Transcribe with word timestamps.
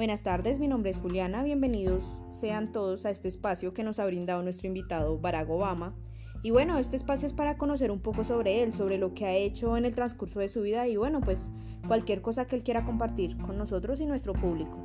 Buenas 0.00 0.22
tardes, 0.22 0.58
mi 0.58 0.66
nombre 0.66 0.90
es 0.90 0.96
Juliana, 0.96 1.42
bienvenidos 1.42 2.02
sean 2.30 2.72
todos 2.72 3.04
a 3.04 3.10
este 3.10 3.28
espacio 3.28 3.74
que 3.74 3.82
nos 3.82 3.98
ha 3.98 4.06
brindado 4.06 4.42
nuestro 4.42 4.66
invitado 4.66 5.18
Barack 5.18 5.50
Obama. 5.50 5.94
Y 6.42 6.52
bueno, 6.52 6.78
este 6.78 6.96
espacio 6.96 7.26
es 7.26 7.34
para 7.34 7.58
conocer 7.58 7.90
un 7.90 8.00
poco 8.00 8.24
sobre 8.24 8.62
él, 8.62 8.72
sobre 8.72 8.96
lo 8.96 9.12
que 9.12 9.26
ha 9.26 9.34
hecho 9.34 9.76
en 9.76 9.84
el 9.84 9.94
transcurso 9.94 10.40
de 10.40 10.48
su 10.48 10.62
vida 10.62 10.88
y 10.88 10.96
bueno, 10.96 11.20
pues 11.20 11.50
cualquier 11.86 12.22
cosa 12.22 12.46
que 12.46 12.56
él 12.56 12.64
quiera 12.64 12.82
compartir 12.82 13.36
con 13.36 13.58
nosotros 13.58 14.00
y 14.00 14.06
nuestro 14.06 14.32
público. 14.32 14.78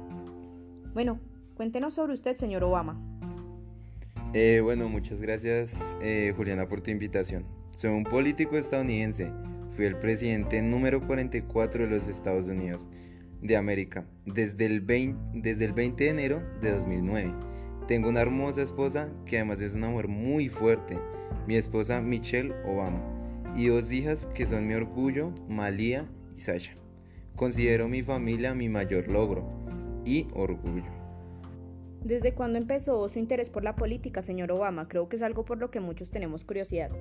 Bueno, 0.94 1.22
cuéntenos 1.54 1.94
sobre 1.94 2.12
usted, 2.12 2.36
señor 2.36 2.66
Obama. 2.66 3.02
Eh, 4.34 4.60
bueno, 4.62 4.90
muchas 4.90 5.22
gracias 5.22 5.96
eh, 6.02 6.34
Juliana 6.36 6.68
por 6.68 6.82
tu 6.82 6.92
invitación. 6.92 7.46
Soy 7.72 7.92
un 7.92 8.04
político 8.04 8.58
estadounidense. 8.58 9.32
Fui 9.78 9.86
el 9.86 9.98
presidente 9.98 10.62
número 10.62 11.00
44 11.08 11.86
de 11.86 11.90
los 11.90 12.06
Estados 12.08 12.48
Unidos 12.48 12.86
de 13.42 13.58
América 13.58 14.06
desde 14.26 14.66
el 14.66 14.82
20, 14.82 15.18
desde 15.34 15.66
el 15.66 15.74
20 15.74 16.04
de 16.04 16.10
enero 16.10 16.44
de 16.62 16.72
2009. 16.72 17.34
Tengo 17.88 18.10
una 18.10 18.22
hermosa 18.22 18.62
esposa 18.62 19.10
que 19.26 19.38
además 19.38 19.62
es 19.62 19.76
una 19.76 19.90
mujer 19.90 20.08
muy 20.08 20.50
fuerte, 20.50 20.98
mi 21.48 21.56
esposa 21.56 22.02
Michelle 22.02 22.54
Obama, 22.66 23.02
y 23.56 23.68
dos 23.68 23.92
hijas 23.92 24.28
que 24.34 24.46
son 24.46 24.68
mi 24.68 24.74
orgullo, 24.74 25.32
Malia 25.48 26.10
y 26.36 26.40
Sasha. 26.40 26.74
Considero 27.36 27.88
mi 27.88 28.02
familia 28.02 28.56
mi 28.56 28.70
mayor 28.70 29.08
logro 29.08 29.48
y 30.06 30.28
orgullo. 30.34 30.92
¿Desde 32.04 32.34
cuándo 32.34 32.60
empezó 32.60 33.10
su 33.10 33.18
interés 33.18 33.50
por 33.50 33.64
la 33.64 33.76
política, 33.76 34.22
señor 34.22 34.52
Obama? 34.52 34.88
Creo 34.88 35.10
que 35.10 35.16
es 35.16 35.22
algo 35.22 35.44
por 35.44 35.58
lo 35.58 35.72
que 35.72 35.80
muchos 35.80 36.12
tenemos 36.12 36.46
curiosidad. 36.46 36.92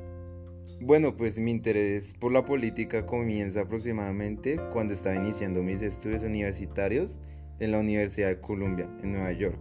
Bueno, 0.80 1.16
pues 1.16 1.38
mi 1.38 1.50
interés 1.50 2.14
por 2.14 2.32
la 2.32 2.44
política 2.44 3.06
comienza 3.06 3.62
aproximadamente 3.62 4.60
cuando 4.72 4.92
estaba 4.92 5.16
iniciando 5.16 5.62
mis 5.62 5.82
estudios 5.82 6.22
universitarios 6.22 7.18
en 7.60 7.72
la 7.72 7.78
Universidad 7.78 8.28
de 8.28 8.40
Columbia, 8.40 8.88
en 9.02 9.12
Nueva 9.12 9.32
York, 9.32 9.58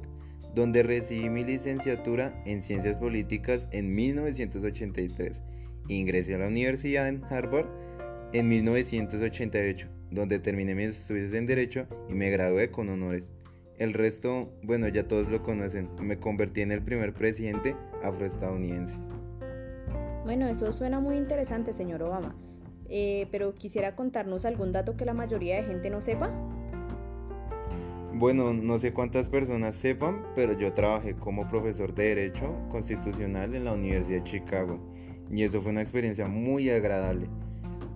donde 0.56 0.84
recibí 0.84 1.30
mi 1.30 1.44
licenciatura 1.44 2.42
en 2.46 2.62
Ciencias 2.62 2.98
Políticas 2.98 3.70
en 3.72 3.94
1983. 3.94 5.42
Ingresé 5.88 6.36
a 6.36 6.40
la 6.40 6.48
universidad 6.48 7.08
en 7.08 7.24
Harvard 7.26 7.68
en 8.34 8.48
1988, 8.50 9.88
donde 10.12 10.40
terminé 10.40 10.76
mis 10.76 10.90
estudios 10.90 11.34
en 11.34 11.46
Derecho 11.46 11.88
y 12.10 12.14
me 12.14 12.32
gradué 12.32 12.72
con 12.72 12.90
honores. 12.90 13.30
El 13.78 13.94
resto, 13.94 14.52
bueno, 14.64 14.88
ya 14.88 15.08
todos 15.08 15.30
lo 15.30 15.42
conocen, 15.42 15.90
me 16.02 16.18
convertí 16.18 16.62
en 16.62 16.72
el 16.72 16.82
primer 16.82 17.14
presidente 17.14 17.76
afroestadounidense. 18.04 18.98
Bueno, 20.24 20.48
eso 20.48 20.72
suena 20.72 21.00
muy 21.00 21.18
interesante, 21.18 21.74
señor 21.74 22.02
Obama. 22.04 22.36
Eh, 22.90 23.28
pero 23.32 23.56
quisiera 23.56 23.96
contarnos 23.96 24.46
algún 24.46 24.72
dato 24.72 24.96
que 24.96 25.06
la 25.06 25.14
mayoría 25.14 25.58
de 25.58 25.64
gente 25.64 25.90
no 25.90 26.00
sepa. 26.00 26.30
Bueno, 28.14 28.54
no 28.54 28.78
sé 28.78 28.94
cuántas 28.94 29.28
personas 29.28 29.76
sepan, 29.76 30.24
pero 30.36 30.58
yo 30.58 30.72
trabajé 30.74 31.16
como 31.16 31.48
profesor 31.48 31.94
de 31.96 32.16
Derecho 32.16 32.56
Constitucional 32.70 33.56
en 33.56 33.66
la 33.66 33.74
Universidad 33.74 34.20
de 34.20 34.24
Chicago. 34.24 34.80
Y 35.32 35.44
eso 35.44 35.62
fue 35.62 35.72
una 35.72 35.82
experiencia 35.82 36.28
muy 36.28 36.70
agradable, 36.70 37.28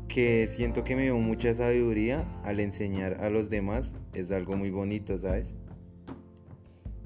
que 0.08 0.48
siento 0.48 0.83
que 0.83 0.95
me 0.95 1.03
dio 1.03 1.17
mucha 1.17 1.53
sabiduría 1.53 2.25
al 2.44 2.59
enseñar 2.59 3.23
a 3.23 3.30
los 3.30 3.50
demás. 3.50 3.94
Es 4.14 4.31
algo 4.31 4.58
muy 4.58 4.72
bonito, 4.72 5.20
¿sabes? 5.20 5.55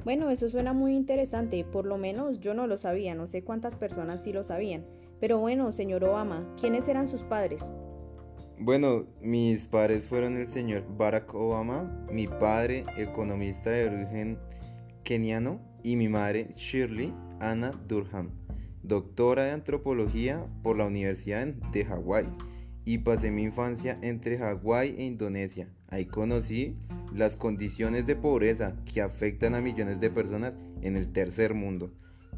Bueno, 0.05 0.29
eso 0.29 0.49
suena 0.49 0.73
muy 0.73 0.95
interesante, 0.95 1.63
por 1.63 1.85
lo 1.85 1.97
menos 1.97 2.39
yo 2.39 2.53
no 2.53 2.65
lo 2.65 2.77
sabía, 2.77 3.13
no 3.13 3.27
sé 3.27 3.43
cuántas 3.43 3.75
personas 3.75 4.23
sí 4.23 4.31
lo 4.31 4.43
sabían. 4.43 4.83
Pero 5.21 5.37
bueno, 5.37 5.71
señor 5.71 6.03
Obama, 6.03 6.51
¿quiénes 6.59 6.87
eran 6.87 7.07
sus 7.07 7.23
padres? 7.23 7.71
Bueno, 8.57 9.01
mis 9.21 9.67
padres 9.67 10.07
fueron 10.07 10.35
el 10.35 10.49
señor 10.49 10.83
Barack 10.97 11.33
Obama, 11.35 12.07
mi 12.11 12.27
padre, 12.27 12.85
economista 12.97 13.69
de 13.69 13.85
origen 13.85 14.39
keniano, 15.03 15.61
y 15.83 15.95
mi 15.95 16.09
madre, 16.09 16.47
Shirley 16.57 17.13
Anna 17.39 17.71
Durham, 17.87 18.31
doctora 18.81 19.45
de 19.45 19.51
antropología 19.51 20.43
por 20.63 20.75
la 20.77 20.85
Universidad 20.85 21.45
de 21.45 21.85
Hawái. 21.85 22.25
Y 22.83 22.99
pasé 22.99 23.29
mi 23.29 23.43
infancia 23.43 23.99
entre 24.01 24.39
Hawái 24.39 24.95
e 24.97 25.03
Indonesia. 25.03 25.69
Ahí 25.87 26.05
conocí 26.05 26.77
las 27.13 27.37
condiciones 27.37 28.07
de 28.07 28.15
pobreza 28.15 28.75
que 28.91 29.01
afectan 29.01 29.53
a 29.53 29.61
millones 29.61 29.99
de 29.99 30.09
personas 30.09 30.57
en 30.81 30.97
el 30.97 31.11
tercer 31.11 31.53
mundo. 31.53 31.91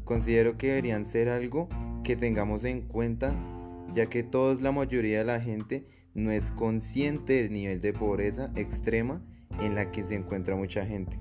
Considero 0.04 0.58
que 0.58 0.68
deberían 0.68 1.06
ser 1.06 1.30
algo 1.30 1.68
que 2.04 2.14
tengamos 2.16 2.64
en 2.64 2.82
cuenta, 2.82 3.34
ya 3.92 4.06
que 4.06 4.22
todos, 4.22 4.60
la 4.60 4.70
mayoría 4.70 5.18
de 5.18 5.24
la 5.24 5.40
gente, 5.40 5.86
no 6.14 6.30
es 6.30 6.52
consciente 6.52 7.42
del 7.42 7.52
nivel 7.52 7.80
de 7.80 7.92
pobreza 7.92 8.52
extrema 8.54 9.20
en 9.60 9.74
la 9.74 9.90
que 9.90 10.04
se 10.04 10.14
encuentra 10.14 10.54
mucha 10.54 10.86
gente. 10.86 11.18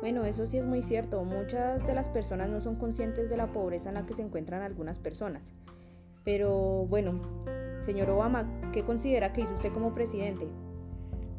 Bueno, 0.00 0.24
eso 0.26 0.46
sí 0.46 0.58
es 0.58 0.66
muy 0.66 0.82
cierto. 0.82 1.24
Muchas 1.24 1.84
de 1.86 1.94
las 1.94 2.10
personas 2.10 2.50
no 2.50 2.60
son 2.60 2.76
conscientes 2.76 3.30
de 3.30 3.38
la 3.38 3.52
pobreza 3.52 3.88
en 3.88 3.94
la 3.94 4.06
que 4.06 4.14
se 4.14 4.22
encuentran 4.22 4.60
algunas 4.60 4.98
personas. 4.98 5.54
Pero 6.24 6.86
bueno, 6.86 7.20
señor 7.78 8.10
Obama, 8.10 8.46
¿qué 8.72 8.82
considera 8.84 9.32
que 9.32 9.40
hizo 9.40 9.54
usted 9.54 9.72
como 9.72 9.94
presidente? 9.94 10.46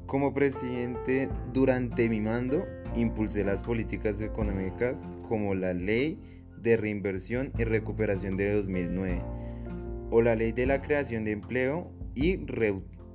Como 0.07 0.33
presidente, 0.33 1.29
durante 1.53 2.09
mi 2.09 2.21
mando, 2.21 2.65
impulsé 2.95 3.43
las 3.43 3.61
políticas 3.61 4.19
económicas 4.19 4.99
como 5.27 5.53
la 5.53 5.73
ley 5.73 6.19
de 6.65 6.75
Reinversión 6.75 7.53
y 7.57 7.63
Recuperación 7.63 8.35
de 8.37 8.53
2009 8.55 9.21
o 10.09 10.21
la 10.21 10.35
Ley 10.35 10.51
de 10.51 10.65
la 10.65 10.81
Creación 10.81 11.23
de 11.23 11.31
Empleo 11.31 11.91
y 12.15 12.39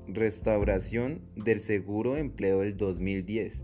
Restauración 0.07 1.21
del 1.35 1.63
Seguro 1.63 2.15
de 2.15 2.21
Empleo 2.21 2.61
del 2.61 2.77
2010. 2.77 3.63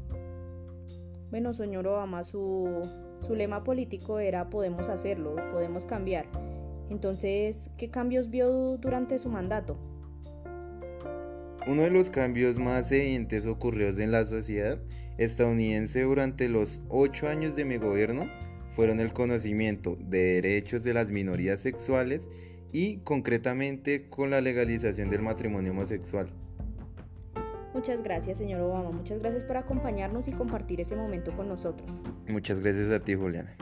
Bueno, 1.31 1.55
señor 1.55 1.87
Obama, 1.87 2.25
su, 2.25 2.83
su 3.19 3.35
lema 3.35 3.63
político 3.63 4.19
era 4.19 4.51
podemos 4.51 4.89
hacerlo, 4.89 5.37
podemos 5.53 5.87
cambiar. 5.87 6.27
Entonces, 6.91 7.71
¿qué 7.79 7.89
cambios 7.89 8.29
vio 8.31 8.77
durante 8.79 9.19
su 9.19 9.29
mandato? 9.29 9.77
Uno 11.69 11.83
de 11.83 11.91
los 11.91 12.11
cambios 12.11 12.59
más 12.59 12.91
evidentes 12.93 13.47
ocurridos 13.47 13.99
en 13.99 14.13
la 14.13 14.25
sociedad 14.27 14.79
estadounidense 15.19 16.03
durante 16.03 16.49
los 16.49 16.81
ocho 16.89 17.29
años 17.29 17.57
de 17.57 17.65
mi 17.65 17.77
gobierno 17.77 18.29
fueron 18.77 19.01
el 19.01 19.13
conocimiento 19.13 19.97
de 19.99 20.41
derechos 20.41 20.85
de 20.85 20.93
las 20.93 21.11
minorías 21.11 21.61
sexuales 21.61 22.29
y 22.73 22.99
concretamente 22.99 24.09
con 24.11 24.31
la 24.31 24.43
legalización 24.43 25.09
del 25.09 25.23
matrimonio 25.23 25.73
homosexual. 25.73 26.29
Muchas 27.73 28.03
gracias, 28.03 28.39
señor 28.39 28.61
Obama. 28.61 28.91
Muchas 28.91 29.21
gracias 29.21 29.45
por 29.45 29.57
acompañarnos 29.57 30.29
y 30.29 30.33
compartir 30.33 30.81
ese 30.81 30.95
momento 30.95 31.35
con 31.35 31.49
nosotros. 31.49 31.89
Muchas 32.29 32.61
gracias 32.61 32.91
a 32.91 33.01
ti, 33.01 33.15
Juliana. 33.15 33.57